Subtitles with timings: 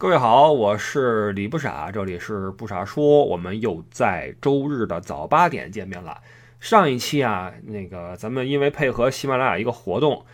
[0.00, 6.18] 各位好，我是李不傻，这里是不傻说，我们又在周日的早八点见面了。
[6.60, 10.24] 上一期啊，那个咱们因为配合喜马拉雅一个活动，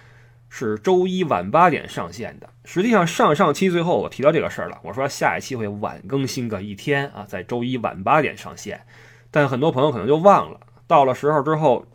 [0.51, 2.51] 是周一晚八点上线的。
[2.67, 8.85] 实际上上上期最后我提到这个事儿了，我说下一期会晚更新个一天啊，在周一晚八点上线。
[9.31, 11.87] 但很多朋友可能就忘了，到了时候之后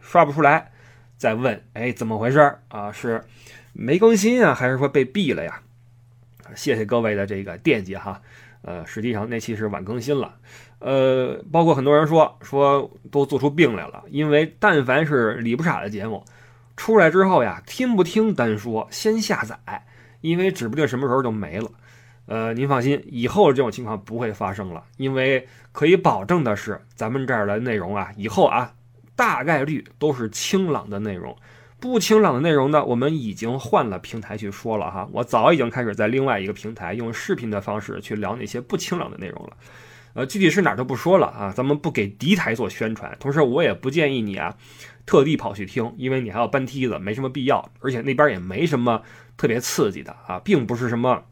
[0.00, 0.72] 刷不出来，
[1.16, 2.90] 再问，哎，怎么回事啊？
[2.90, 3.22] 是
[3.72, 5.60] 没更新啊，还是说被毙了呀？
[6.54, 8.20] 谢谢各位的这个惦记哈，
[8.62, 10.34] 呃，实际上那期是晚更新了，
[10.78, 16.24] 呃，包括很多人说说都做出病来了，因为但凡是李不傻的节目
[16.76, 19.84] 出来之后呀，听不听单说，先下载，
[20.20, 21.70] 因为指不定什么时候就没了。
[22.26, 28.72] 呃，您放心，以后这种情况不会发生了，因为可以保证的是，咱们这儿的内容啊，以后啊，
[29.16, 31.36] 大概率都是清朗的内容。
[31.82, 35.08] 不清朗的内容呢，我们已经换了平台去说了哈。
[35.10, 39.56] 我早已经开始在另外一个平台用视频的方式去聊那些不清朗的内容了。
[40.12, 43.16] 呃，具体是哪儿都不说了啊，咱们不给敌台做宣传。
[43.18, 44.56] 同时，我也不建议你啊，
[45.04, 47.68] 特地跑去听，因为你还要搬梯子，没什么必要。
[47.80, 49.02] 而且那边也没什么
[49.36, 51.24] 特别刺激的啊，并不是什么。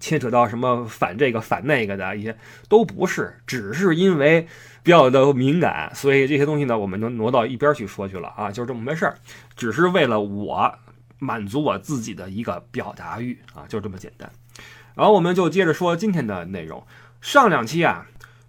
[0.00, 2.36] 牵扯到什么反这个反那个的一些
[2.68, 4.48] 都不是，只是因为
[4.82, 9.18] 比较的敏感，所以这些东西呢，我们就挪到一边去说去了啊，就是这么回事儿，
[9.54, 10.74] 只是为了我
[11.18, 14.28] 满足我自己的一个表达欲啊，就这么简单。
[14.94, 16.82] 然后我们就接着说今天的内容，
[17.20, 18.06] 上两期啊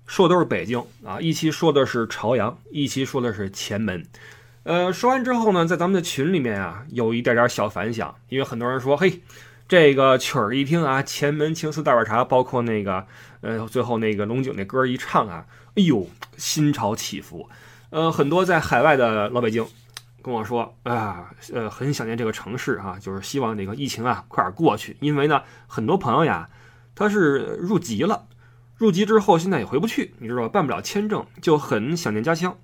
[0.08, 4.06] 说的都是北京啊，一期说的是朝阳，一期说的是前门。
[4.64, 9.22] 呃，说完之后呢，在咱们的群里面啊，有一点点小反响，因为很多人说，嘿。
[9.72, 13.08] 这个曲儿一听啊，前门青丝大碗茶，包括那个，
[13.40, 17.48] 呃，最后那个龙井那歌一唱啊，哎呦，心潮起伏。
[17.90, 19.66] 呃，很多在海外的老北京
[20.22, 26.50] 跟我说啊，呃，很想念这个城市啊，就是希望这个疫情啊快点过去，因为呢，很多朋友呀，
[26.94, 28.28] 他是入籍了，
[28.76, 30.50] 入籍之后现在也回不去，你知道吧？
[30.50, 32.58] 办不了签证，就很想念家乡。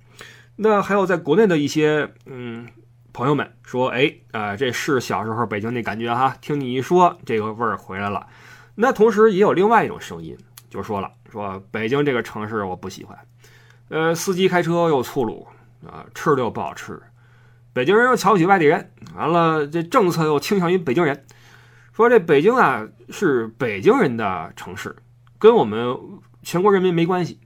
[0.56, 2.68] 那还有在国内的一些，嗯。
[3.18, 6.36] 朋友们说：“哎，啊，这是小时候北京那感觉哈。
[6.40, 8.24] 听你一说，这个味儿回来了。
[8.76, 10.38] 那同时也有另外一种声音，
[10.70, 13.18] 就说了：说北京这个城市我不喜欢。
[13.88, 15.48] 呃，司机开车又粗鲁
[15.84, 17.02] 啊，吃的又不好吃。
[17.72, 21.24] 北京人又瞧不起外地人，完了这政策又倾向于北京人。
[21.92, 24.94] 说这北京啊是北京人的城市，
[25.40, 25.98] 跟我们
[26.44, 27.40] 全国人民没关系。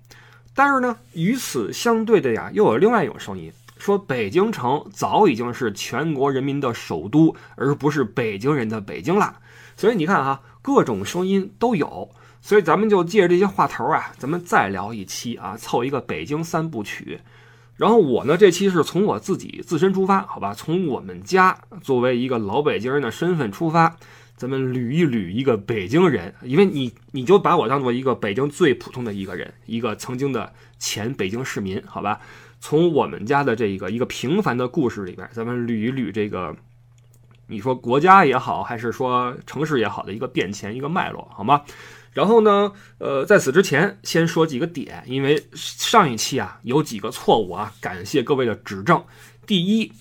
[0.54, 3.50] 但是呢，与此相对的呀，又有另外一种声音。”
[3.82, 9.40] 说北京城早已经是全国人民的首都，而不是北京人的北京了。
[9.76, 12.08] 所以你看哈，各种声音都有。
[12.40, 17.18] 所以咱们就借着这些话头啊，咱们再聊一期啊，凑一个北京三部曲。
[17.74, 20.54] 然后我呢，这期是从我自己自身出发，好吧？
[20.54, 23.96] 从我们家作为一个老北京人的身份出发，
[24.36, 32.20] 咱们捋一捋一个北京人，因为你你就把我当做一个北京最普通的一个人，一个曾经的前北京市民，好吧？
[32.62, 36.54] 从我们家的这个一个平凡的故事里边，咱们捋一捋这个，
[37.48, 41.62] 你说国家也好，还是说城市也好的一个变迁、一个脉络，好吗？
[42.12, 49.02] 然后呢，呃，在此之前先说几个点，因为上一期啊有几个错误啊，感谢各位的指正。
[49.44, 49.92] 第一，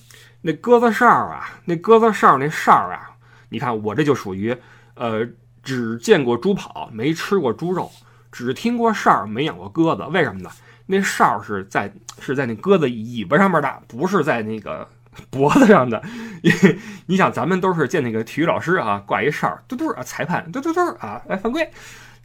[0.41, 3.17] 那鸽子哨啊，那鸽子哨那哨啊，
[3.49, 4.55] 你看我这就属于
[4.93, 5.27] 呃，
[5.63, 7.91] 只见过猪跑，没吃过猪肉，
[8.31, 10.51] 只听过哨，没养过鸽子，为什么呢？
[10.91, 14.87] 那哨是在是在那鸽子尾巴上面的，不是在那个
[15.29, 16.03] 脖子上的。
[16.43, 21.71] 因 为你想，咱们都是见那个体育老师啊，挂一哨，嘟嘟啊，裁判嘟嘟嘟啊，来犯规，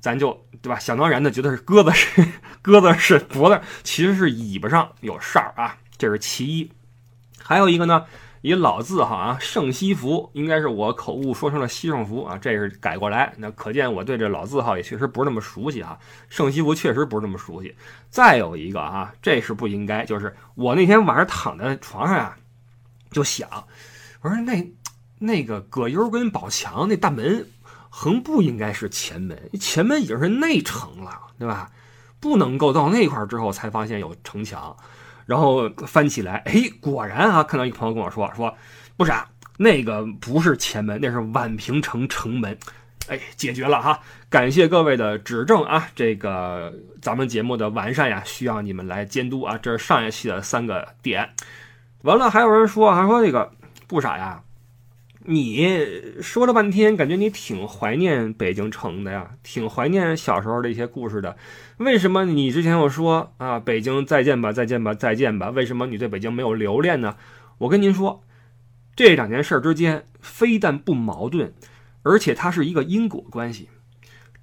[0.01, 0.79] 咱就对吧？
[0.79, 2.27] 想当然的觉得是鸽子是
[2.61, 6.71] 鸽子是脖子，其实是尾巴上有哨啊，这是其一。
[7.41, 8.05] 还有一个呢。
[8.43, 13.33] 一老字号啊，圣西服应该是我口误说成了西圣福啊，这是改过来。
[13.39, 15.99] 那可见我对这老字号也确实不是那么熟悉哈。
[16.29, 17.75] 圣西服确实不是那么熟悉。
[18.09, 22.37] 再有一个啊，这是不应该，就是我那天晚上躺在床上啊，
[23.11, 23.49] 就想，
[24.21, 24.73] 我说那
[25.19, 27.49] 那个葛优跟宝强那大门
[27.89, 31.71] 横不应该是前门，前门已经是内城了，对吧？
[32.21, 34.77] 不能够到那块之后才发现有城墙。
[35.27, 38.57] 然后翻起来，哎，果然啊，看到一个朋友跟我说说，
[38.97, 39.29] 不傻，
[39.59, 42.57] 那个不是前门，那是宛平城城门，
[43.09, 44.01] 哎，解决了哈，
[44.31, 51.29] 感谢各位的指正啊，这个咱们节目的完善呀，需要你们来监督啊，这是上一期的三个点，
[52.03, 53.53] 完了还有人说，还说那个
[53.87, 54.41] 不傻呀。
[55.29, 61.37] 你说了半天，感觉你挺怀念北京城的呀，挺怀念小时候的一些故事的。
[61.79, 65.51] 为什么你之前又说啊，北京再见吧，再见吧，再见吧？
[65.51, 67.17] 为什么你对北京没有留恋呢？
[67.59, 68.23] 我跟您说，
[68.95, 71.53] 这两件事之间非但不矛盾，
[72.03, 73.69] 而且它是一个因果关系。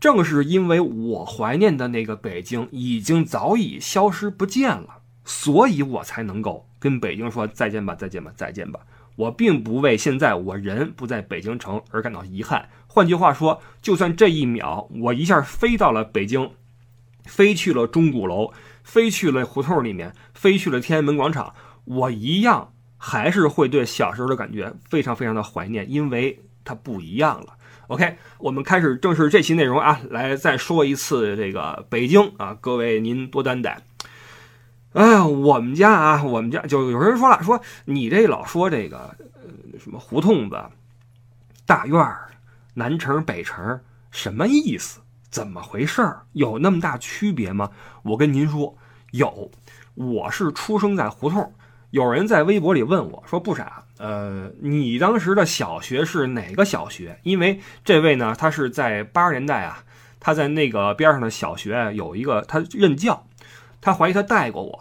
[0.01, 8.81] 正是因为我怀念的那个北京已经早已消失不见了，所以我才能够跟北京说再见吧，再见吧，再见吧。
[9.15, 12.69] 我并不为现在我人不在北京城而感到遗憾。
[12.87, 16.51] 换句话说，就算这一秒我一下飞到了北京，
[17.25, 18.51] 飞去了钟鼓楼，
[18.83, 21.53] 飞去了胡同里面，飞去了天安门广场，
[21.85, 27.57] 我一样还是会对小时候的感觉非常非常的怀念，因为它不一样了。
[27.87, 33.81] OK，我们开始正式这期内容啊，来再说一次这个北京啊，各位您多担待。
[34.93, 38.97] 哎呀，我们家啊，我们家就有人说了，说你这老说这个
[39.33, 40.61] 呃什么胡同子、
[41.65, 42.29] 大院儿、
[42.75, 43.79] 南城北城，
[44.11, 44.99] 什么意思？
[45.31, 46.21] 怎么回事儿？
[46.33, 47.71] 有那么大区别吗？
[48.03, 48.77] 我跟您说，
[49.11, 49.49] 有。
[49.95, 51.53] 我是出生在胡同。
[51.89, 59.83] 有人在微博里问我说：“不傻，呃，你当时的小学是哪个小学？”因为这位呢，他是在八十年代啊，
[60.19, 63.27] 他在那个边上的小学有一个他任教，
[63.83, 64.79] 他怀疑他带过我。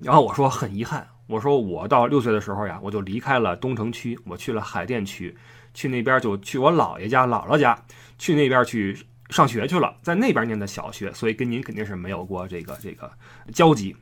[0.00, 5.36] 然后我说很遗憾，我说我到六岁的时候呀，我就离开了东城区，我去了海淀区，
[5.72, 7.80] 去那边就去我姥爷家、姥姥家，
[8.18, 8.98] 去那边去
[9.30, 13.10] 上学去了，在那边念的小学，所以跟您肯定是没有过这个这个
[13.52, 13.96] 交集。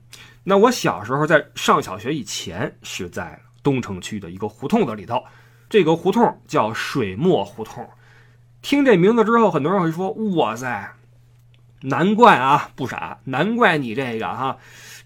[0.45, 5.23] 那我小时候在上小学以前是在东城区的一个胡同子里头，
[5.69, 7.89] 这个胡同叫水墨胡同。
[8.63, 10.93] 听这名字之后，很多人会说：“哇塞，
[11.89, 14.57] 难怪啊，不傻，难怪你这个哈，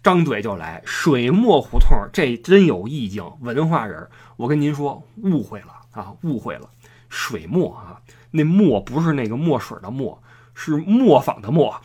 [0.03, 6.63] 张嘴就来水墨胡同，这真有意境，文化人。”我跟您说，误会了啊，误会了。
[7.11, 8.01] 水墨啊，
[8.31, 10.23] 那墨不是那个墨水的墨，
[10.55, 11.79] 是磨坊的磨。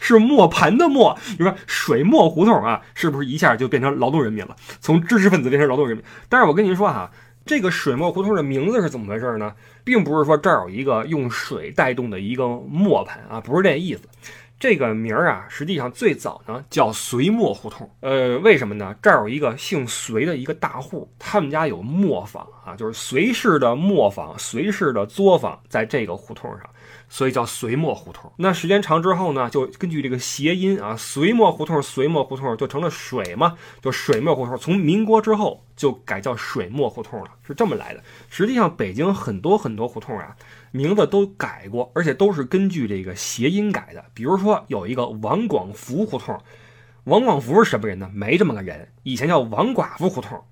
[0.00, 4.54] 是磨盘的磨，你说水墨胡同啊，是不是一下就变成劳动人民了？
[4.80, 6.06] 从知识分子变成劳动人民？
[6.28, 7.10] 但是我跟您说哈，
[7.46, 9.54] 这个水墨胡同的名字是怎么回事呢？
[9.84, 14.02] 并不是说这儿有一个用水带动的一个磨盘啊，不是这意思。
[14.58, 17.88] 这个名儿啊，实际上最早呢叫隋墨胡同。
[18.00, 18.96] 呃，为什么呢？
[19.00, 26.68] 这儿有一个姓隋的一个大户，他们家有磨坊啊，就是隋氏的磨坊、隋氏的作坊，在这个胡同上。
[27.08, 28.30] 所以叫隋末胡同。
[28.36, 34.56] 那时间长之后呢，就根据这个谐音啊，隋末胡同、隋末胡同就成了水嘛，就水末胡同。
[34.56, 38.02] 从民国之后就改叫水末胡同了，是这么来的。
[38.28, 40.36] 实际上，北京很多很多胡同啊，
[40.72, 44.04] 名字都改过，而且都是根据这个谐音改的。
[44.12, 46.38] 比如说有一个王广福胡同，
[47.04, 48.10] 王广福是什么人呢？
[48.12, 50.42] 没这么个人，以前叫王寡妇胡同。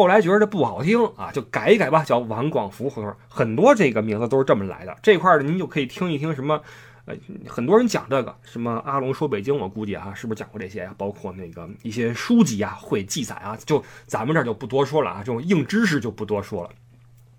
[0.00, 3.14] 后来觉得这不好听啊，就改一改吧，叫王广福胡同。
[3.28, 4.96] 很多这个名字都是这么来的。
[5.02, 6.58] 这块儿，您就可以听一听什么，
[7.04, 7.14] 呃，
[7.46, 10.94] 很多人讲这个什么阿龙说北京，我估计啊，是不是讲过这些呀？
[10.96, 16.70] 包括那个一些书籍啊会记载啊，就咱们这儿就不多说了啊，这种硬知识就不多说了。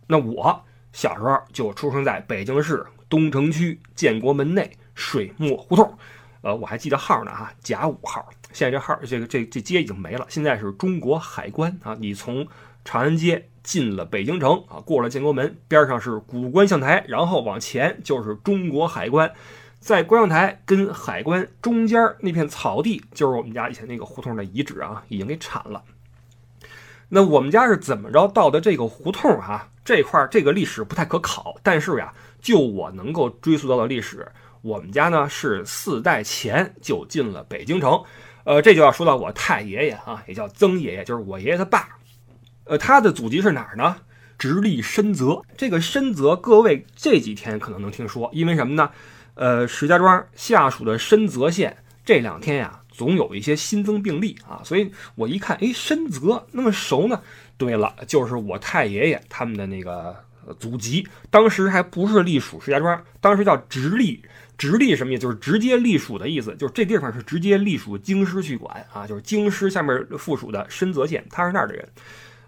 [0.06, 5.98] 那我小时候就出生在北京市东城区建国门内水墨胡同，
[6.42, 8.24] 呃，我还记得号呢哈，甲五号。
[8.53, 10.25] 现在这号，这个这这街已经没了。
[10.30, 11.95] 现在是中国海关啊！
[12.00, 12.48] 你从
[12.83, 19.31] 长安街进了北京城啊，过了建国门，边上是古观象台，然后往前就是中国海关。
[19.80, 25.83] 在观象台跟海关中间那片草地，就是我们家以前那个胡同的遗址啊，已经给铲了。
[27.09, 29.69] 那我们家是怎么着到的这个胡同啊？
[29.83, 34.31] 这块这个历史不太可考，但是呀，就我能够追溯到的历史，
[34.62, 38.00] 我们家呢是四代前就进了北京城。
[38.43, 41.89] 呃，这就要说到我太爷爷啊，也叫曾爷爷，就是我爷爷他爸。
[42.65, 43.98] 呃，他的祖籍是哪儿呢？
[44.38, 45.41] 直隶深泽。
[45.55, 48.89] 这个深泽，各位这几天可能能听说，因为什么呢？
[49.36, 57.21] 呃，石家庄下属的深泽县这两天呀，总有一些新增病例啊，所以我一看，哎，深泽那么熟呢？
[57.57, 60.15] 对了，就是我太爷爷他们的那个
[60.60, 64.24] 祖籍，当时还不是隶属石家庄，当时叫直隶。
[64.62, 65.22] 直隶什么意思？
[65.24, 71.89] 就是直接隶属的意思，就是这地方是直接隶属京师去管啊，就是京师下面附属的深泽县，他是那儿的人。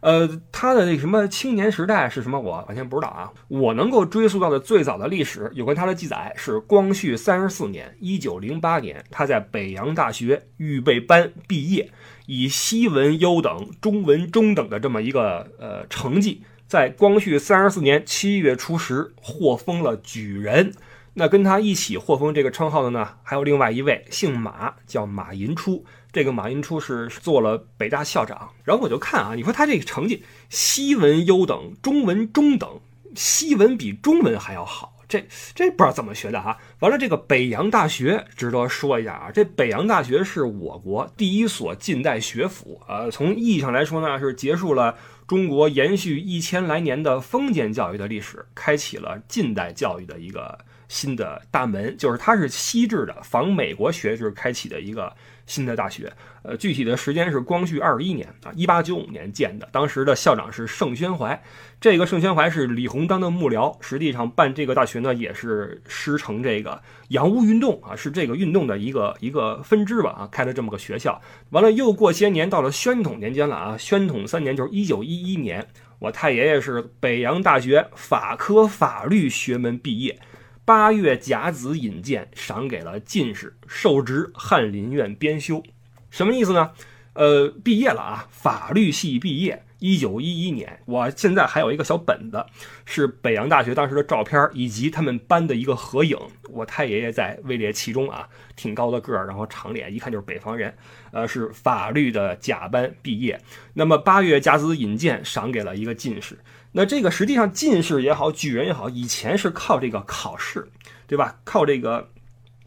[0.02, 2.40] 呃，他的那什么青年时代是什么？
[2.40, 3.32] 我完全不知道啊。
[3.48, 11.90] 我能够追溯到的最早的历史有关他的记载是光绪三十四年，一九零八年，他在北洋大学预备班毕业，
[12.28, 20.74] 以西文优等、中文中等的这么一个呃成绩，在光绪三十四年七月初十获封了举人。
[21.16, 25.86] 那跟他一起获封这个称号的呢，还有另外一位姓马，叫马寅初。
[26.12, 28.52] 这个马寅初是做了北大校长。
[28.64, 32.82] 然后我就看啊，你说他这个成绩，西文优等，中文中等，
[33.16, 36.58] 西文比中文还要好，这这不知道怎么学的哈。
[36.80, 44.96] 完了，这个北洋大学值得说一下啊，这北洋大学是我国第一所近代学府，呃，从意义上来说呢，是结束了。
[45.26, 50.60] 中国延续一千来年的封建教育的历史，开启了近代教育的一个
[50.94, 51.98] 新的大门。
[51.98, 55.12] 就是它是西制的，仿美国学制开启的一个
[55.48, 56.14] 新的大学。
[56.44, 59.68] 呃，具体的时间是光绪二十一年啊，一八九五年建的。
[59.72, 61.42] 当时的校长是盛宣怀，
[61.80, 63.76] 这个盛宣怀是李鸿章的幕僚。
[63.82, 71.20] 实际上办这个大学呢，也是师承这个洋务运动啊，是这个运动的一个一个分支吧啊，开了这么个学校。
[71.52, 75.66] 完了又过些年，到了宣统年间了啊，宣统三年就是一九一一年，
[76.00, 80.20] 我太爷爷是北洋大学法科法律学门毕业，
[80.66, 85.62] 八月甲子引荐，赏给了进士，授职翰林院编修。
[86.10, 86.72] 什么意思呢？
[87.14, 90.80] 呃，毕业了啊，法律系毕业，一九一一年。
[90.86, 92.44] 我现在还有一个小本子，
[92.86, 96.18] 是北洋大学当时的照片以及他们班的一个合影。
[96.50, 100.74] 我太爷爷在位列其中啊，挺高的个儿，然后长脸，一看就是北方人。
[101.12, 103.40] 呃，是法律的甲班毕业。
[103.74, 106.40] 那么八月甲子引荐，赏给了一个进士。
[106.74, 110.68] 那这个实际上进士也好，举人也好，以前是靠这个考试，
[111.08, 111.40] 对吧？
[111.46, 112.10] 靠这个。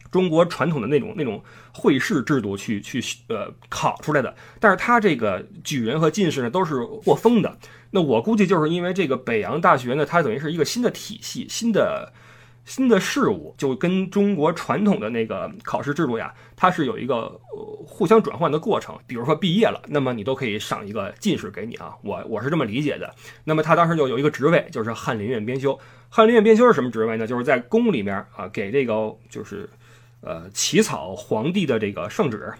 [0.09, 7.57] 中国传统的那种那种会试制度去去呃考出来的，但是他这个举人和进士呢都是获封的。
[7.91, 12.13] 那我估计就是因为这个北洋大学呢，它等于是一个新的体系、新的
[12.67, 17.29] 新的事物，就跟中国传统的那个考试制度呀，它是有一个
[17.87, 18.95] 互相转换的过程。
[19.07, 23.11] 比如说毕业了，那么你都可以上一个进士给你啊，我我是这么理解的。
[23.43, 25.79] 那么他当时就有一个职位，就是翰林院编修。
[26.09, 27.25] 翰林院编修是什么职位呢？
[27.25, 29.67] 就是在宫里面啊，给这个就是。
[30.19, 32.51] 呃，起草皇帝的这个圣旨，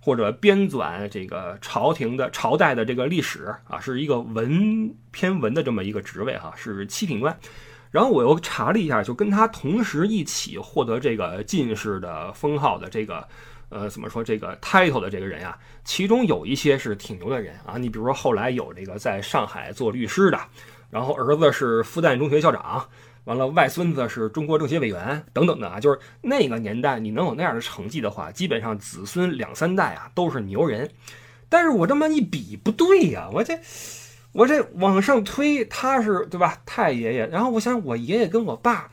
[0.00, 7.38] 或者编纂这个朝廷的朝代的这个历史啊，是一个文偏文的这么一个职位哈，是七品官。
[7.94, 13.24] 然后我又查了一下，就跟他同时一起获得这个进士的封号的这个，
[13.68, 17.78] 呃，怎么说这个 title 的这个人呀，其中有一些是挺牛的人啊。
[17.78, 20.40] 你比如说后来有这个在上海做律师的，
[20.90, 22.84] 然后儿子是复旦中学校长。
[23.26, 30.90] 完了，外孙子是中国政协委员等等的啊，就是那个年代，你能有那样的成绩的话，基本上子孙两三代啊都是牛人。
[31.48, 33.56] 但是我这么一比，不对呀，我这
[34.34, 36.58] 我这往上推，他是对吧？
[36.66, 38.90] 太爷爷，然后我想我爷爷跟我爸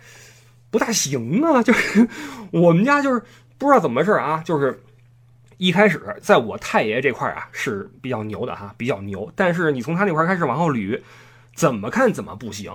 [0.69, 2.07] 不大行啊，就是
[2.53, 3.21] 我们家就是
[3.57, 4.81] 不知道怎么回事啊，就是
[5.57, 9.31] 一开始在我太爷爷这块啊是比较牛的哈，比较牛。
[9.36, 11.01] 但是你从他那块开始往后捋，
[11.55, 12.71] 怎么看怎么不行。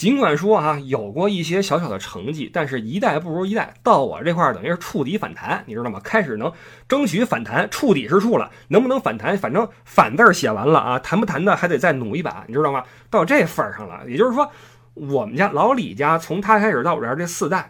[0.00, 3.74] 尽管说啊，有过一些小小的成绩，但是一代不如一代。
[3.82, 6.00] 到我这块儿，等于是触底反弹，你知道吗？
[6.02, 6.50] 开始能
[6.88, 9.36] 争取反弹，触底是触了，能不能反弹？
[9.36, 12.82] 反正反字写完了啊，谈不谈的还得再努一把，你知道吗？
[13.10, 14.50] 到这份儿上了，也就是说，
[14.94, 17.68] 我们家老李家从他开始到我这儿这四代。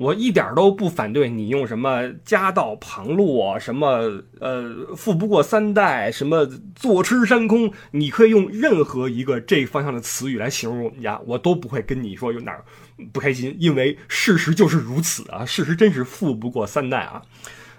[0.00, 12.64] 我一点都不反对你用什么家道旁落，什么呃富不过三代，什么坐吃山空，你可以用任何一个这方向的词语来形容我们家，我都不会跟你说有哪儿
[13.12, 17.20] 不开心，因为事实就是如此啊，事实真是富不过三代啊。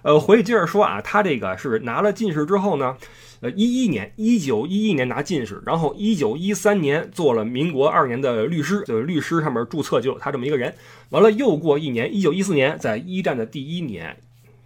[0.04, 2.98] 呃，回去接着说啊，他这个是拿了进士之后呢。
[3.42, 10.72] 呃，一一年，一九一一年拿进士，然后一九一三年做了民国二年的律师，就是律师上面注册就有他这么一个人。
[11.10, 14.16] 完了又过一年，一九一四年，在一战的第一年，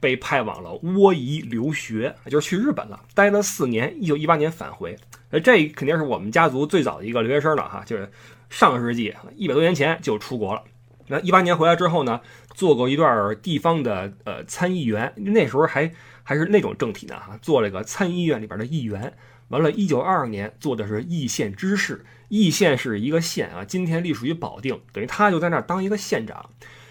[0.02, 3.96] 被派往了窝宜留学，就是去日本了，待了四年。
[3.98, 4.94] 一九一八年返回，
[5.30, 8.12] 呃，这肯定是我们家族最早的一个留学生了哈，就是
[8.50, 10.62] 上世纪一百多年前就出国了。
[11.08, 12.22] 那一八年回来之后呢，
[12.54, 15.92] 做过一段地方的呃参议员，那时候还。
[16.28, 19.16] 还是那种政体呢哈，做了个参议院里边的议员，
[19.50, 26.50] 完了，一九二二年做的是义县知事，义县是一个县啊，今天隶属于保定，等于他就在那儿当一个县长。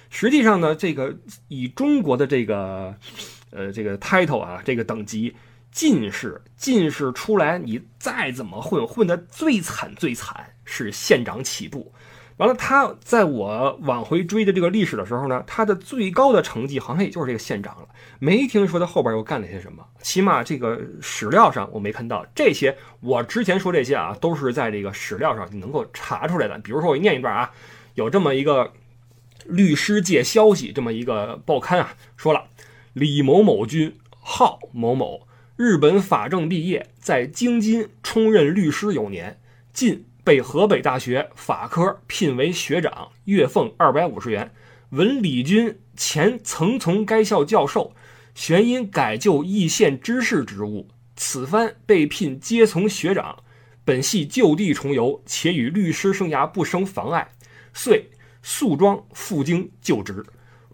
[0.08, 1.16] 实际上呢，这个
[1.48, 2.94] 以中国的这个
[3.50, 5.34] 呃这个 title 啊，这个等级
[5.72, 11.92] 进士，进士出来你再怎么混，混的最惨最惨是县长起步。
[12.36, 17.88] 完了，他在我往回追的这个历史的时候呢，他的最高的成绩好像也就是这个县长了，
[18.18, 22.26] 没听说他后边又干了些什么，起码这个史料上我没看到。
[22.34, 26.58] 这些我之前说这些啊，都是在这个史料上你能够查出来的。
[26.58, 27.52] 比如说我念一段啊，
[27.94, 28.72] 有这么一个
[29.46, 32.46] 律师界消息，这么一个报刊啊，说了
[32.94, 39.38] 李某某君号某某，日本法政毕业，在京津充任律师有年，
[39.72, 40.06] 近。
[40.24, 44.50] 被河北大学法科聘为学长，月俸二百五十元。
[44.88, 47.94] 闻李军前曾从该校教授，
[48.34, 53.42] 旋因改就义县知事职务，此番被聘接从学长，
[53.84, 57.30] 本系就地重游，且与律师生涯不生妨碍，
[57.74, 58.10] 遂
[58.42, 60.24] 诉状赴京就职。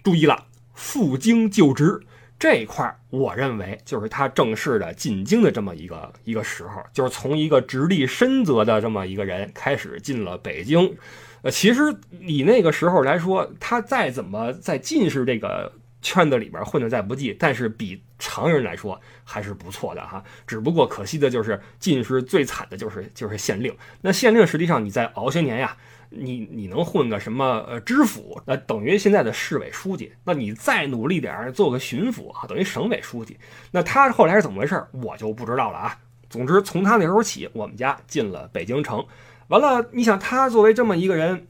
[0.05, 2.01] 注意了，赴京就职，
[2.41, 10.97] 这一块，我认为就是他正式的进京的这么一个一个时候，就是从一个直隶深泽的这么一个人开始进了北京。
[11.43, 15.71] 呃，其实以那个时候来说，他再怎么在进士这个
[16.01, 20.25] 圈子里边混的再不济，但是比常人来说还是不错的哈。
[20.47, 23.77] 只不过可惜的就是进士最惨的就是就是县令。
[24.01, 25.77] 那县令实际上你在熬些年呀。
[26.11, 28.43] 你你能混个什么呃知府？
[28.45, 30.13] 那等于现在的市委书记。
[30.25, 33.39] 那你再努力点，做个巡抚啊，等于省委书记。
[33.71, 34.85] 那他后来是怎么回事？
[34.93, 35.99] 我就不知道了啊。
[36.29, 39.05] 总之，从他那时候起，我们家进了北京城。
[39.49, 41.47] 完了，你想他作为这么一个人，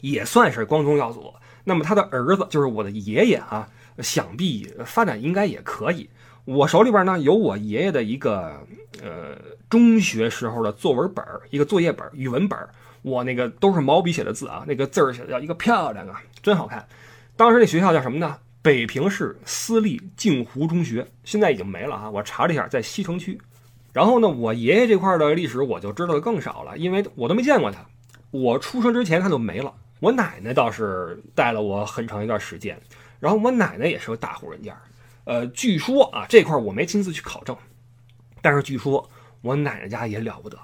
[0.00, 1.34] 也算是光宗耀祖。
[1.64, 3.68] 那么他的儿子就是我的爷爷啊，
[3.98, 6.08] 想必发展应该也可以。
[6.46, 8.66] 我手里边呢有我爷爷的一个
[9.02, 12.58] 呃中学时候的作文本儿，一个作业本，语文本。
[13.02, 16.86] 我那个都是毛笔写的字啊，那个字儿写的叫一个漂亮啊，真好看。
[17.36, 18.38] 当时那学校叫什么呢？
[18.62, 22.10] 北平市私立镜湖中学，现在已经没了啊。
[22.10, 23.40] 我查了一下，在西城区。
[23.92, 27.78] 然后呢，我爷爷这块的历史我就知道的更少了，因为我都没见过他。
[28.30, 29.74] 我出生之前他就没了。
[30.00, 32.78] 我奶奶倒是带了我很长一段时间，
[33.18, 34.76] 然后我奶奶也是个大户人家。
[35.24, 37.56] 呃，据说啊，这块我没亲自去考证，
[38.42, 39.08] 但是据说
[39.40, 40.58] 我奶奶家也了不得。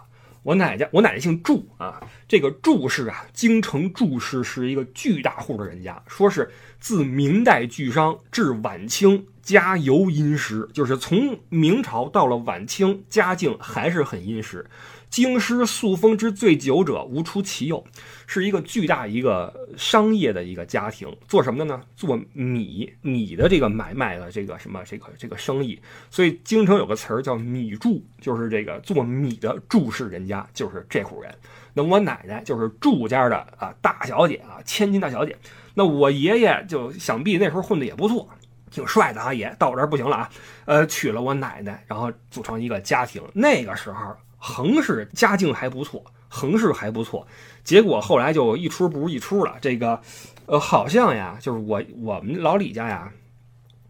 [0.47, 6.49] 我奶奶，我奶奶姓祝啊，这个祝氏啊，京城祝氏是一个巨大户的人家，说是
[6.79, 14.65] 自明代巨商至晚清家尤殷实，就是从明朝到了晚清，家境还是很殷实。
[15.09, 17.83] 京师塑封之最久者无出其右，
[18.27, 21.81] 是一个巨大一个商业的一个家庭，做什么的呢？
[21.95, 25.81] 做米米的这个买卖的这个什么这个这个生意。
[26.11, 31.35] 所以京城有个词儿叫米柱，就是这个做米的柱式人家，就是这户人。
[31.73, 35.35] 那我奶奶就是柱家的啊大小姐啊，千金大小姐。
[35.73, 38.29] 那我爷爷就想必那时候混的也不错，
[38.71, 40.31] 挺帅的啊，也到我这儿不行了啊，
[40.67, 43.23] 呃，娶了我奶奶，然后组成一个家庭。
[43.33, 44.15] 那个时候。
[44.47, 47.27] 横氏家境还不错，横氏还不错，
[47.65, 49.57] 结果后来就一出不如一出了。
[49.61, 50.01] 这个，
[50.47, 53.13] 呃，好像呀，就是我我们老李家呀，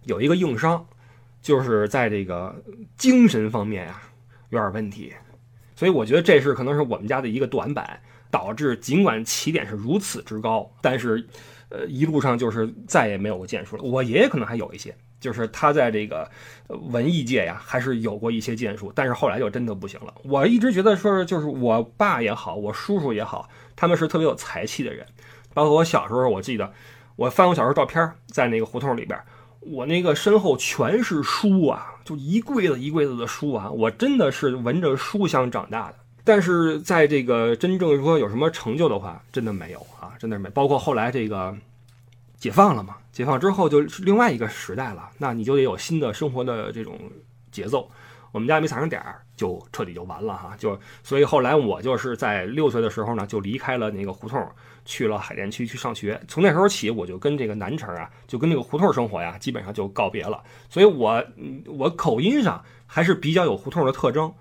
[0.05, 0.87] 有一个硬伤，
[1.43, 2.57] 就是在这个
[2.97, 4.01] 精神方面呀
[4.49, 5.13] 有点问题，
[5.75, 11.23] 所以我觉得这是可能是我们家的一个短板，导致尽管起点是如此之高，但是，
[11.69, 13.83] 呃，一路上就是再也没有过建树了。
[13.83, 14.97] 我爷爷可能还有一些。
[15.27, 16.31] 就是他在这个
[16.69, 20.15] 文艺界呀，还是有过一些建树，但是后来就真的不行了。
[20.23, 25.05] 我一直觉得说，就是我爸也好，我叔叔也好，他们是特别有才气的人。
[25.53, 26.73] 包括我小时候，我记得
[27.17, 29.21] 我翻我小时候照片，在那个胡同里边，
[29.59, 35.97] 我那个身后全是书啊，就一柜子一柜子的书啊，我真的是闻着书香长大的。
[36.23, 40.49] 但是在这个真正说有什么成就的话，真的没有啊，真的没。
[40.51, 41.53] 包括后来这个。
[42.47, 42.97] 解放了嘛？
[43.11, 46.97] 解放之后就是另外一个时代了，那你就得有新的生活的这种
[47.51, 47.91] 节奏。
[48.31, 50.55] 我们家没踩上点儿，就彻底就完了哈。
[50.57, 54.49] 就所以后来我就是在六岁的时候呢，就离开了那个胡同，
[54.85, 56.21] 去了海淀区去上学。
[56.29, 60.41] 从那时候起，我就跟这个南城啊，就跟那个胡同生活呀，基本上就告别了。
[60.71, 61.21] 所以我
[61.67, 64.33] 我口音上还是比较有胡同的特征，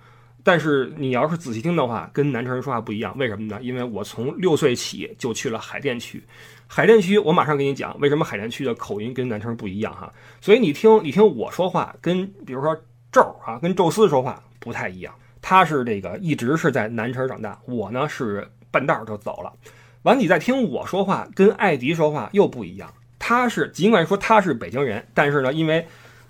[0.44, 3.18] 但是你要是仔细听的话，跟南城人说话不一样。
[3.18, 3.58] 为什么呢？
[3.64, 6.24] 因为我从六岁起就去了海淀区。
[6.68, 10.12] 海淀区，我马上给你讲为什么海淀区的口音跟南城不一样哈。
[10.42, 12.76] 所以你听，你听我说话，跟比如说
[13.12, 15.14] 宙啊，跟宙斯说话不太一样。
[15.42, 19.54] 他是这个一直是在南城长大，我呢是半道就走了。
[20.02, 22.92] 完，你再听我说话，跟艾迪说话又不一样。
[23.20, 25.88] 他是尽管说他是北京人，但是呢，因为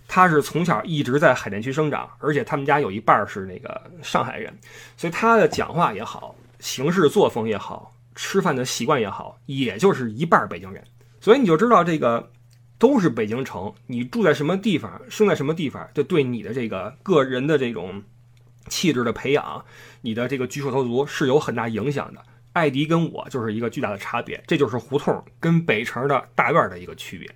[0.07, 4.53] 他是从小一直在海淀区生长，而且他们家有一半是那个上海人，
[4.97, 7.94] 所以他的讲话也好，行事作风也好。
[8.15, 10.83] 吃饭的习惯也好，也就是一半北京人，
[11.19, 12.31] 所以你就知道这个
[12.79, 13.73] 都是北京城。
[13.87, 18.01] 你住在什么地方，生在什么地方，就对你的这个个人的这种
[18.67, 19.63] 气质的培养，
[20.01, 22.21] 你的这个举手投足是有很大影响的。
[22.53, 27.29] 艾迪跟我就是一个巨大的差别，这就是胡同跟北城的大院的一个区别。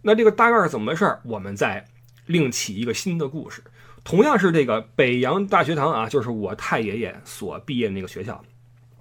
[0.00, 1.14] 那这个大院怎么回事？
[1.24, 1.84] 我们再
[2.24, 3.62] 另起一个新的故事。
[4.02, 8.42] 同样是这个北洋大学堂啊，就是我太爷爷所毕业的那个学校。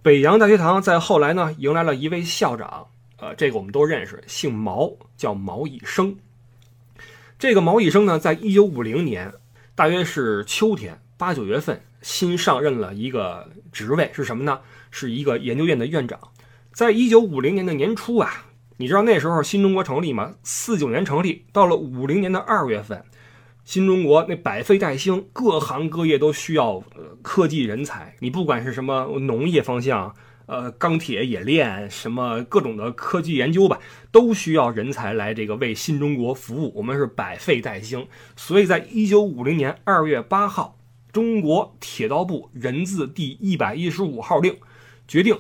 [0.04, 2.88] 北洋大学堂在后来呢，迎来了一位校长，
[3.18, 6.16] 呃，这个我们都认识，姓毛，叫毛以生。
[7.38, 9.32] 这个毛以生呢，在一九五零年，
[9.76, 14.60] 大约是秋天八九月份，新上任了一个职位，是什么呢？
[14.90, 16.20] 是一个研究院的院长。
[16.74, 20.34] 在一九五零年的年初啊，你知道那时候新中国成立吗？
[20.42, 23.06] 四九年成立，到了五零年的二月份。
[23.72, 26.84] 新中国那百废待兴，各行各业都需要
[27.22, 28.14] 科技人才。
[28.20, 30.14] 你不管是什么农业方向，
[30.46, 33.80] 呃，钢铁冶炼，什么各种的科技研究吧，
[34.12, 36.74] 都需要人才来这个为新中国服务。
[36.76, 38.06] 我们是百废待兴，
[38.36, 40.78] 所以在一九五零年二月八号，
[41.14, 44.54] 中国铁道部人字第一百一十五号令，
[45.08, 45.40] 决定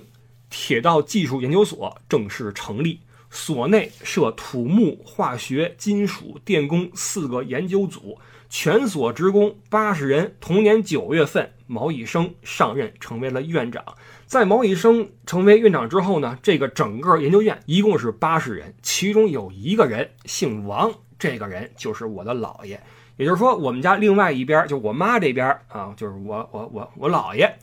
[0.50, 10.36] 铁道技术研究所正式成立，所内设土木、化学、金属、电工四个研究组，全所职工八十人。
[10.40, 13.84] 同年九月份，毛以升上任，成为了院长。
[14.26, 22.82] 在毛以升成为院长之后呢，这个整个研究院一共是八十人，其中有一个人姓王，这个人就是我的姥爷。
[23.18, 27.54] 也就是说，我们家另外一边，就我妈这边啊，就是我我我我姥爷，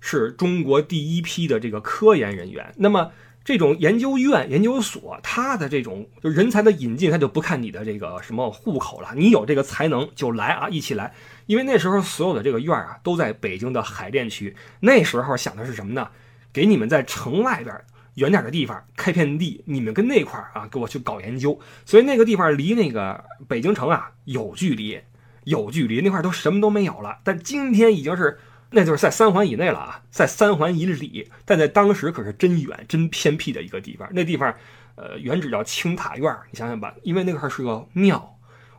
[0.00, 2.72] 是中国第一批的这个科研人员。
[2.76, 3.10] 那么
[3.48, 11.14] 这种研究院、研究所，它的这种就人才的引进，它就不看你的这个什么户口了，你有这个才能就来啊，一起来。
[11.46, 14.54] 因为那时候所有的这个院啊，都在北京的海淀区。
[14.80, 16.10] 那时候想的是什么呢？
[16.52, 17.74] 给你们在城外边
[18.16, 21.58] 远点的地方开片地，你们跟那块儿啊，给我去搞研究。
[21.86, 25.00] 所以那个地方离那个北京城啊有距离，
[25.44, 27.20] 有距离，那块都什么都没有了。
[27.24, 28.38] 但今天已经是，
[28.70, 31.30] 那就是在三环以内了啊，在三环以里。
[31.44, 34.08] 但在当时可是真远、真偏僻的一个地方。
[34.12, 34.54] 那地方，
[34.94, 38.34] 呃，原址叫青塔院你想想吧，因为那块是个庙。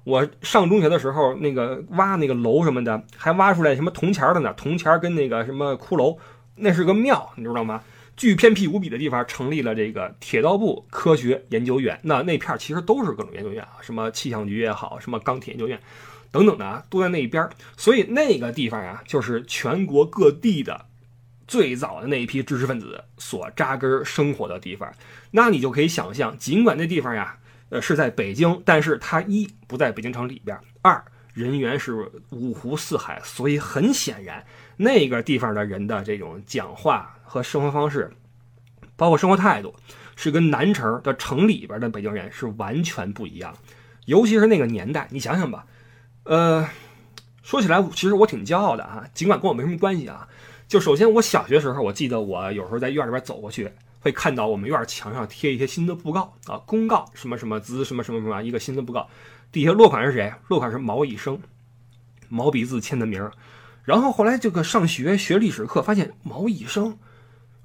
[0.05, 4.53] 我上中学的时候，那个挖那个楼什么的，还挖出来什么铜钱的呢？
[4.55, 6.17] 铜钱跟那个什么骷髅，
[6.55, 7.83] 那是个庙，你知道吗？
[8.15, 11.97] 巨偏僻无比的地方，成立了这个铁道部科学研究院。
[12.03, 15.79] 那那片其实都是各种研究院啊，什么气象局也好，什么钢铁研究院
[16.31, 17.49] 等等的啊，都在那一边。
[17.77, 20.85] 所以那个地方呀，就是全国各地的
[21.47, 24.91] 最早的那一批知识分子所扎根生活的地方。
[25.31, 27.37] 那你就可以想象，尽管那地方呀。
[27.71, 31.93] 呃，是在北京，但是它一不在北京城里边，二人员是
[32.31, 34.43] 五湖四海，所以很显然，
[34.77, 38.11] 那个地方的人的这种讲话和生活方式，
[38.95, 39.75] 包括生活态度，
[40.15, 43.55] 是跟南城的城里边的北京人是完全不一样。
[44.05, 45.67] 尤其是那个年代，你想想吧，
[46.23, 46.67] 呃，
[47.41, 50.27] 说起来，其实我挺骄傲的啊，尽管跟我没什么关系啊。
[50.67, 53.71] 就首先，我小学时候，我记得我有时候在院里边走过去。
[54.01, 59.09] 会看到我们院墙上贴一些新的布告啊，公告什么什么滋什么什么什么一个新的布告，
[59.51, 60.33] 底下落款是谁？
[60.47, 61.37] 落款是毛以升，
[62.29, 63.29] 毛笔字签的名。
[63.83, 66.97] 然后后来这个上学学历史课，发现毛以升，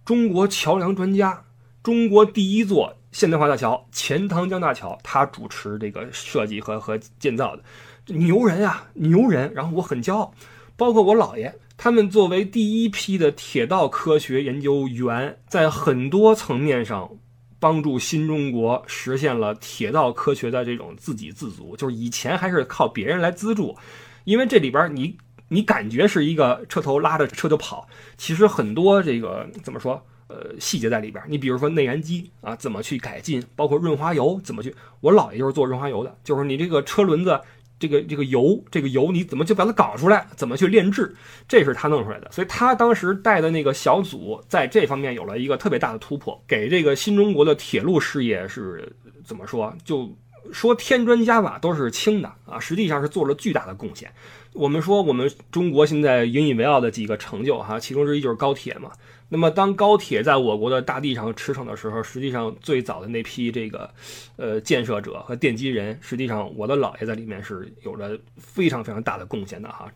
[0.05, 1.45] 中国桥梁专家，
[1.85, 7.63] 中国第一座现代化大桥钱塘江大桥，他主持这个设计和和建造的，
[8.07, 9.53] 牛人啊，牛人。
[9.55, 10.35] 然后我很骄傲，
[10.77, 11.55] 包括我姥爷。
[11.77, 17.11] 他们作为第一批的铁道科学研究员，在很多层面上
[17.59, 21.77] 帮助新中国实现了铁道科学的这种自给自足。
[21.77, 23.77] 就是以前还是靠别人来资助，
[24.23, 25.17] 因为这里边你
[25.49, 31.23] 你感觉是一个车头拉着车就跑，其实很多这个怎么说呃细节在里边。
[31.27, 34.73] 你比如说内燃机啊怎么去改进，包括润滑油怎么去。
[35.01, 37.41] 我姥爷就是做润滑油的，就是你这个车轮子。
[37.79, 40.27] 这个这个油，这个油你怎么就把它搞出来？
[40.37, 41.15] 怎么去炼制？
[41.49, 42.31] 这是他弄出来的。
[42.31, 48.91] 所以他当时带的那个小组在这方面有了一个特别大的突破，给这个新中国的铁路事业是
[49.25, 49.77] 怎么说？
[49.85, 50.11] 就
[50.53, 54.13] 说添砖加瓦都是轻的啊，实际上是做了巨大的贡献。
[54.53, 58.91] 我们说我们中国现在引以为傲的几个成就哈，其中之一就是高铁嘛。
[59.31, 63.91] 那么，当高铁在我国的大地上驰骋的时候，实际上最早的那批这个，
[64.37, 69.91] 呃，建设者和奠基人，实际上我的姥爷在里面是有着非常非常大的贡献的哈。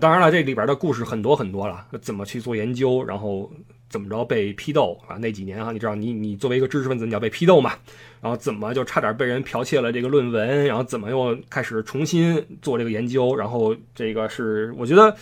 [0.00, 3.50] 当然了，这里边的故事很多很多了，怎么去做研究，然后
[3.90, 5.16] 怎么着被批斗啊？
[5.16, 7.74] 那几年哈，你知道，你你作为一个知识分子，你要被批斗嘛？
[8.22, 10.64] 然后怎么就差点被人剽窃了这个论文？
[10.64, 13.34] 然后怎么又开始重新做这个研究？
[13.36, 15.14] 然后这个是我觉得。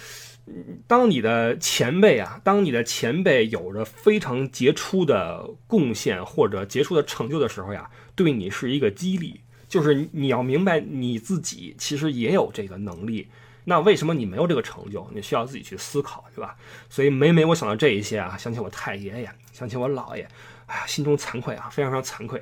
[0.87, 9.41] 当你的前辈啊，当你的前辈有着非常杰出的贡献或者杰出的成就的时候呀，对你是一个激励。
[9.69, 13.27] 就是你要明白你自己其实也有这个能力，
[13.65, 15.11] 那为什么你没有这个成就？
[15.13, 16.57] 你需要自己去思考，对吧？
[16.89, 20.23] 所以每每我想到这一些啊，想起我太爷爷，想起我姥爷，
[20.67, 22.41] 哎呀，心中惭愧啊，非常非常惭愧。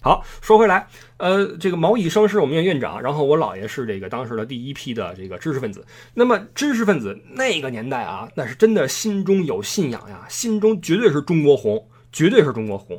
[0.00, 5.84] 好，说回来，呃，这个毛以升是我们院院长，然后我姥爷是这个当时的第一批的这个知识分子。
[6.14, 12.98] 那么知识分子那个年代啊，那是真的心中有信仰呀，心中绝对是中国红，绝对是中国红。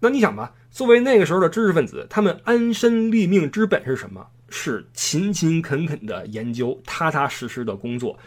[0.00, 4.26] 那你想吧，作为那个时候的知识分子，他们安身立命之本是什么？
[4.50, 8.18] 是勤勤恳恳的研究，踏踏实实的工作，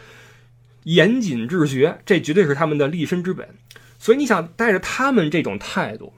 [0.82, 3.46] 严谨治学，这绝对是他们的立身之本。
[3.98, 6.12] 所以你想带着他们这种态度。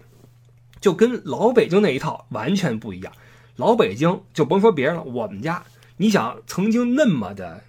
[0.81, 3.13] 就跟老北京那一套完全不一样。
[3.57, 5.63] 老北京就甭说别人了，我们家，
[5.97, 7.65] 你想曾经那么的，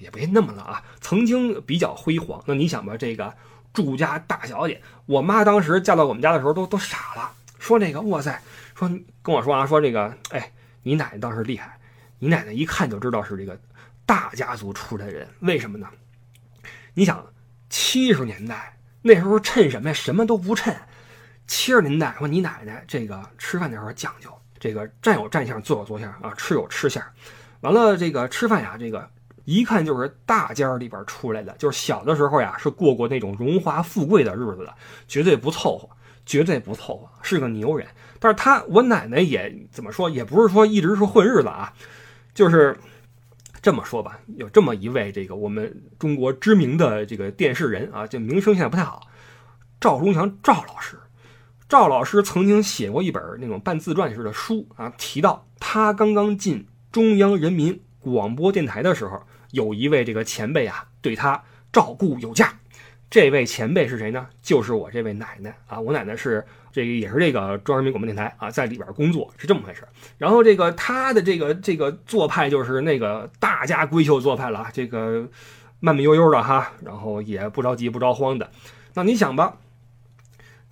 [0.00, 2.42] 也别那么了啊，曾经比较辉煌。
[2.46, 3.34] 那你想吧，这个
[3.72, 4.80] 住家大小姐。
[5.06, 8.40] 我妈当时嫁到我们家的时候都都傻了，说那个哇塞，
[8.76, 8.88] 说
[9.20, 10.52] 跟我说啊，说这个哎，
[10.84, 11.76] 你奶奶当时厉害，
[12.20, 13.58] 你奶奶一看就知道是这个
[14.06, 15.88] 大家族出来的人，为什么呢？
[16.94, 17.26] 你想
[17.68, 19.92] 七十年代那时候趁什么呀？
[19.92, 20.76] 什么都不趁。
[21.52, 27.04] 七十年代说你奶奶这个吃饭的时候讲究，这个站有站相，坐有坐相啊，吃有吃相。
[27.60, 29.06] 完了这个吃饭呀，这个。
[29.44, 34.72] 一看就是大家里边出来的，就是小的时候呀，是过过那种荣华富贵的日子的，
[35.06, 35.86] 绝对不凑合，
[36.24, 37.86] 绝对不凑合，是个牛人。
[38.18, 41.70] 但是他我奶奶也怎么说，也不是说一直是混日子啊，
[42.32, 42.78] 就是
[43.60, 44.18] 这么说吧。
[44.36, 49.08] 有这么一位这个我们中国知名的这个电视人啊，这名声现在不太好，
[49.80, 50.96] 赵忠祥赵老师。
[51.72, 59.22] 赵老师曾经写过一本那种半自传式的书啊，提到他刚刚进中央人民广播电台的时候。
[59.52, 62.52] 有一位这个前辈啊，对他照顾有加。
[63.08, 64.26] 这位前辈是谁呢？
[64.42, 65.80] 就是我这位奶奶啊。
[65.80, 69.82] 我奶奶是这个，也是这个中央人民广播电台啊，在里边工作，是这么回事。
[70.18, 75.26] 然后这个他的这个这个做派就是那个大家闺秀做派了，这个
[75.80, 78.50] 慢慢悠悠的哈，然后也不着急不着慌的。
[78.92, 79.56] 那你想吧，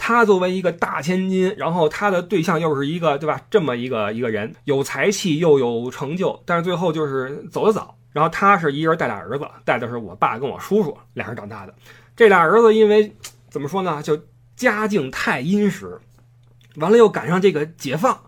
[0.02, 3.38] 他作为一个大千金，然后他的对象又是一个对吧？
[3.50, 7.94] 这么一个一个人，有才气又有成就，但是最后就是走得早。
[8.10, 11.74] 然后他是一人带俩儿子，带的是我爸跟我叔叔俩人长大的。
[12.16, 13.14] 这俩儿子因为
[13.50, 14.18] 怎么说呢，就
[14.56, 16.00] 家境太殷实，
[16.76, 18.18] 完了又赶上这个解放，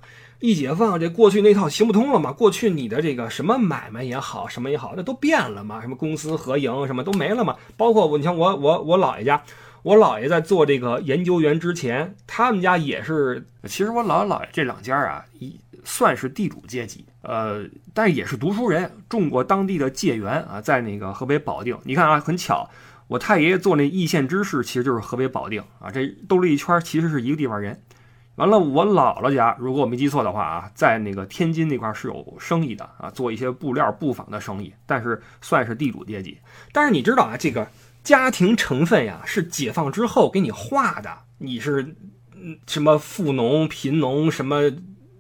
[0.40, 2.30] 一解放这过去那套行不通了嘛。
[2.30, 5.80] 过去你的这个什么买卖也好，什么也好，那都变了嘛。
[5.80, 7.56] 什么公私合营什么都没了嘛。
[7.76, 9.42] 包括我，你像我我我姥爷家，
[9.82, 13.46] 我姥爷在做这个研究员之前，他们家也是。
[13.64, 17.04] 其实我姥姥姥爷这两家啊，一算是地主阶级。
[17.22, 17.64] 呃，
[17.94, 21.76] 但也是读书人，种过当地的芥园啊，在那个河北保定。
[21.84, 22.68] 你看啊，很巧，
[23.08, 25.90] 我太爷爷做那易县知事，其实就是河北保定啊。
[25.90, 27.80] 这兜了一圈，其实是一个地方人。
[28.36, 36.38] 完了，我姥姥家，如果我没记错的话啊，在那个天津那块是有生意的啊，做一些布料、布坊的生意，但是算是地主阶级。
[36.72, 37.68] 但是你知道啊，这个
[38.02, 41.94] 家庭成分呀，是解放之后给你画的，你是
[42.66, 44.70] 什么富农、贫农、什么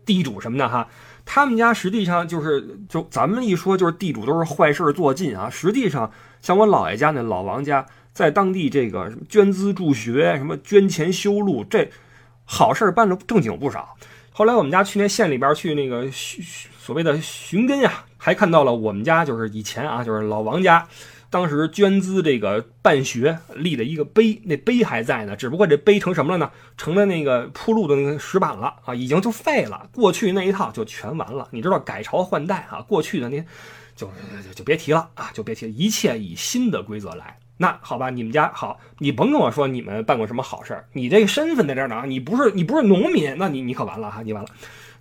[0.04, 0.88] 地主什么的哈。
[1.24, 5.48] 他们家实际上就是，就咱们一说就是地主都是坏事做尽啊。
[5.48, 11.88] 实际上，像我姥爷家那老王家，在当地这个捐资助学、什么捐钱修路，这
[12.44, 13.96] 好事办的正经不少。
[14.32, 20.84] 后来我们家去那县里边去那个所谓的寻根呀，还看到了我们家就是以前啊，就是老王家。
[21.32, 26.50] 当时捐资这个办学立的一个碑，那碑还在呢，只不过这碑成什么了呢？
[26.76, 29.88] 成了那个铺路的那个石板了啊，已经就废了。
[29.94, 31.48] 过去那一套就全完了。
[31.50, 33.42] 你知道改朝换代啊，过去的那
[33.96, 34.10] 就
[34.46, 37.38] 就就别提了啊，就别提，了，一切以新的规则来。
[37.56, 44.50] 那好吧，你们家好，你甭跟我说你们办过什么好事儿，你这个身份在这儿呢，你不是你不是农民，那你你可完了哈，你完了。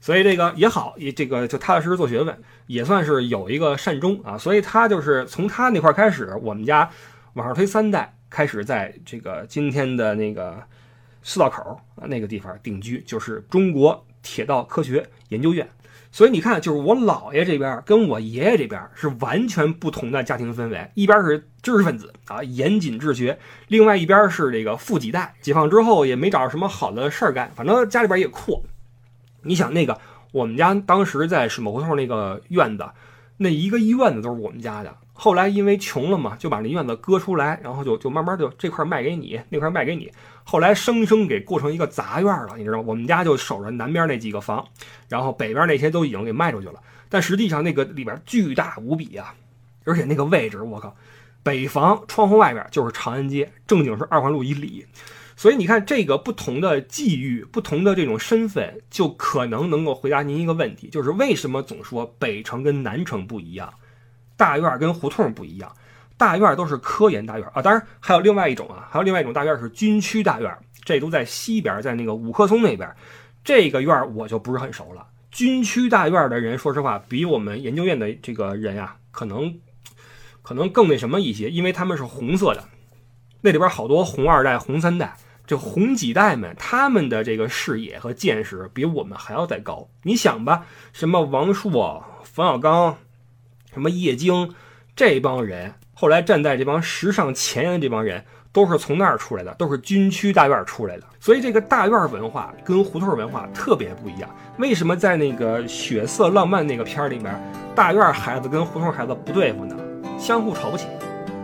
[0.02, 2.36] 所以这个也好，也这个就踏踏实实做学问，
[2.66, 4.36] 也算是有一个善终啊。
[4.38, 6.90] 所以他就是从他那块开始，我们家
[7.34, 10.62] 往上推三代，开始在这个今天的那个
[11.22, 15.70] 四道口啊那个地方定居，就是中国铁道科学研究院。
[16.12, 23.38] 所以你看，就是我姥爷这边跟我爷爷这边是完全不同的家庭氛围，一边是知识分子啊，严谨治学；
[23.68, 28.62] 另外一边是这个富几代，解放之后也没找着什么好的事儿干，反正家里边也阔。
[29.44, 30.00] 你想那个，
[30.32, 32.86] 我们家当时在水磨胡同那个院子，
[33.38, 34.96] 那一个院子都是我们家的。
[35.14, 40.12] 后来因为穷了嘛，就把那院子割出来，然后就就慢慢就这块卖给你，那块卖给你。
[40.44, 42.86] 后来生生给过成一个杂院了，你知道吗？
[42.88, 44.66] 我们家就守着南边那几个房，
[45.08, 46.76] 然后北边那些都已经给卖出去了。
[47.08, 49.36] 但实际上那个里边巨大无比啊，
[49.86, 50.96] 而且那个位置，我靠，
[51.44, 54.88] 北房窗户外边就是长安街，正经是二环路以里。
[55.42, 63.74] 所以你看，这个不同的际遇，不同的这种身份，就可能能够回答您一个问题，就是为什么总说北城跟南城不一样，
[64.38, 65.76] 大院跟胡同不一样？
[66.16, 72.88] 大院都是科研大院啊，当然还有另外一种啊，还有另外一种大院是军区大院，这都在西边，在那个五棵松那边。
[73.44, 75.08] 这个院我就不是很熟了。
[75.32, 79.58] 军区大院的人，说实话，比我们研究院的这个人呀，可能
[80.44, 82.66] 可能更那什么一些，因为他们是红色的，
[83.42, 85.18] 那里边好多红二代、红三代。
[85.52, 89.90] 这红几代们，他们的这个视野和见识比我们还要再高。
[90.04, 92.96] 你想吧，什么王朔、冯小刚，
[93.74, 94.54] 什么叶京，
[94.96, 101.04] 这帮人后来站在这帮时尚前沿的这帮人，都是从那儿出来的，都是军区大院出来的。
[101.20, 104.30] 所以这个大院文化跟胡同文化特别不一样。
[104.58, 107.38] 为什么在那个血色浪漫那个片儿里面，
[107.76, 109.76] 大院孩子跟胡同孩子不对付呢？
[110.18, 110.88] 相互瞅不起，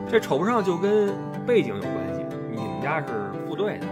[0.10, 1.13] 这瞅不上就跟
[1.46, 2.26] 背景有关系。
[2.50, 3.08] 你们家是
[3.46, 3.88] 副队的，